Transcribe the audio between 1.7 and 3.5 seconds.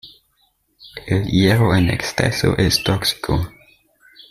en exceso es tóxico.